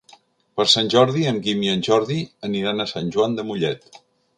[0.59, 2.19] Per Sant Jordi en Guim i en Jordi
[2.51, 4.01] aniran a Sant Joan de Mollet.